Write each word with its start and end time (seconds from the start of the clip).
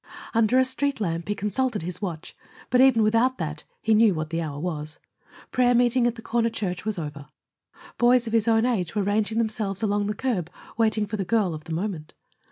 Under 0.33 0.57
a 0.57 0.65
street 0.65 0.99
lamp 0.99 1.27
he 1.27 1.35
consulted 1.35 1.83
his 1.83 2.01
watch, 2.01 2.35
but 2.71 2.81
even 2.81 3.03
without 3.03 3.37
that 3.37 3.65
he 3.83 3.93
knew 3.93 4.15
what 4.15 4.31
the 4.31 4.41
hour 4.41 4.59
was. 4.59 4.97
Prayer 5.51 5.75
meeting 5.75 6.07
at 6.07 6.15
the 6.15 6.23
corner 6.23 6.49
church 6.49 6.85
was 6.85 6.97
over; 6.97 7.27
boys 7.99 8.25
of 8.25 8.33
his 8.33 8.47
own 8.47 8.65
age 8.65 8.95
were 8.95 9.03
ranging 9.03 9.37
themselves 9.37 9.83
along 9.83 10.07
the 10.07 10.15
curb, 10.15 10.49
waiting 10.75 11.05
for 11.05 11.17
the 11.17 11.23
girl 11.23 11.53
of 11.53 11.65
the 11.65 11.73
moment. 11.73 12.15